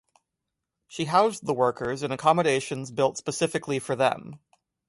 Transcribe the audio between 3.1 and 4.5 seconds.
specially for them.